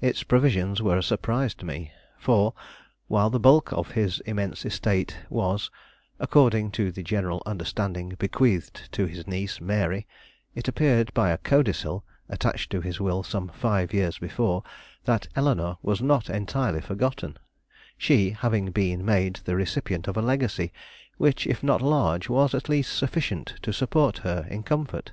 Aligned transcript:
Its 0.00 0.22
provisions 0.22 0.80
were 0.80 0.96
a 0.96 1.02
surprise 1.02 1.52
to 1.52 1.66
me; 1.66 1.90
for, 2.16 2.54
while 3.08 3.28
the 3.28 3.40
bulk 3.40 3.72
of 3.72 3.90
his 3.90 4.20
immense 4.20 4.64
estate 4.64 5.16
was, 5.28 5.68
according 6.20 6.70
to 6.70 6.92
the 6.92 7.02
general 7.02 7.42
understanding, 7.44 8.14
bequeathed 8.20 8.88
to 8.92 9.06
his 9.06 9.26
niece, 9.26 9.60
Mary, 9.60 10.06
it 10.54 10.68
appeared 10.68 11.12
by 11.12 11.30
a 11.30 11.38
codicil, 11.38 12.04
attached 12.28 12.70
to 12.70 12.80
his 12.80 13.00
will 13.00 13.24
some 13.24 13.48
five 13.48 13.92
years 13.92 14.16
before, 14.20 14.62
that 15.06 15.26
Eleanore 15.34 15.76
was 15.82 16.00
not 16.00 16.30
entirely 16.30 16.80
forgotten, 16.80 17.36
she 17.96 18.30
having 18.30 18.70
been 18.70 19.04
made 19.04 19.40
the 19.44 19.56
recipient 19.56 20.06
of 20.06 20.16
a 20.16 20.22
legacy 20.22 20.72
which, 21.16 21.48
if 21.48 21.64
not 21.64 21.82
large, 21.82 22.28
was 22.28 22.54
at 22.54 22.68
least 22.68 22.96
sufficient 22.96 23.54
to 23.62 23.72
support 23.72 24.18
her 24.18 24.46
in 24.48 24.62
comfort. 24.62 25.10